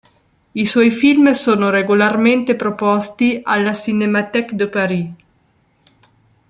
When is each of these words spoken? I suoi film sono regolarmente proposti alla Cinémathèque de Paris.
I 0.55 0.65
suoi 0.65 0.89
film 0.89 1.29
sono 1.29 1.69
regolarmente 1.69 2.55
proposti 2.55 3.39
alla 3.43 3.75
Cinémathèque 3.75 4.55
de 4.57 4.67
Paris. 4.67 5.11